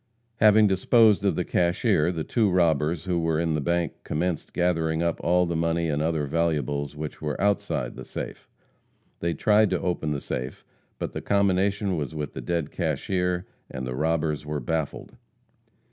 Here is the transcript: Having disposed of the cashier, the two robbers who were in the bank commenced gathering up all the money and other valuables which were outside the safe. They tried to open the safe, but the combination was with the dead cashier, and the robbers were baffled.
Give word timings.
Having 0.37 0.65
disposed 0.65 1.23
of 1.23 1.35
the 1.35 1.45
cashier, 1.45 2.11
the 2.11 2.23
two 2.23 2.49
robbers 2.49 3.03
who 3.05 3.19
were 3.19 3.39
in 3.39 3.53
the 3.53 3.61
bank 3.61 3.93
commenced 4.03 4.51
gathering 4.51 5.03
up 5.03 5.19
all 5.23 5.45
the 5.45 5.55
money 5.55 5.89
and 5.89 6.01
other 6.01 6.25
valuables 6.25 6.95
which 6.95 7.21
were 7.21 7.39
outside 7.39 7.95
the 7.95 8.03
safe. 8.03 8.49
They 9.19 9.35
tried 9.35 9.69
to 9.69 9.79
open 9.79 10.09
the 10.09 10.19
safe, 10.19 10.65
but 10.97 11.13
the 11.13 11.21
combination 11.21 11.97
was 11.97 12.15
with 12.15 12.33
the 12.33 12.41
dead 12.41 12.71
cashier, 12.71 13.45
and 13.69 13.85
the 13.85 13.93
robbers 13.93 14.43
were 14.43 14.59
baffled. 14.59 15.17